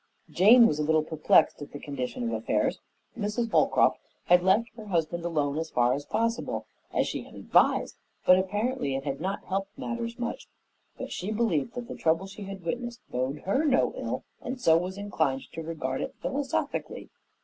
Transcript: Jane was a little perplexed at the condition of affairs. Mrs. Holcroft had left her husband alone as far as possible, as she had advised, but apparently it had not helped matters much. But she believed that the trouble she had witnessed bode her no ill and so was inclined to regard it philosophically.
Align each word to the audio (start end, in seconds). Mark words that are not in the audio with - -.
Jane 0.31 0.65
was 0.65 0.79
a 0.79 0.83
little 0.83 1.03
perplexed 1.03 1.61
at 1.61 1.73
the 1.73 1.79
condition 1.79 2.23
of 2.23 2.31
affairs. 2.33 2.79
Mrs. 3.15 3.51
Holcroft 3.51 3.99
had 4.25 4.41
left 4.41 4.71
her 4.75 4.87
husband 4.87 5.23
alone 5.23 5.59
as 5.59 5.69
far 5.69 5.93
as 5.93 6.05
possible, 6.05 6.65
as 6.91 7.07
she 7.07 7.21
had 7.21 7.35
advised, 7.35 7.97
but 8.25 8.39
apparently 8.39 8.95
it 8.95 9.03
had 9.03 9.21
not 9.21 9.43
helped 9.43 9.77
matters 9.77 10.17
much. 10.17 10.47
But 10.97 11.11
she 11.11 11.31
believed 11.31 11.75
that 11.75 11.87
the 11.87 11.93
trouble 11.95 12.25
she 12.25 12.45
had 12.45 12.65
witnessed 12.65 13.01
bode 13.11 13.41
her 13.41 13.63
no 13.63 13.93
ill 13.95 14.23
and 14.41 14.59
so 14.59 14.75
was 14.75 14.97
inclined 14.97 15.43
to 15.51 15.61
regard 15.61 16.01
it 16.01 16.15
philosophically. 16.19 17.11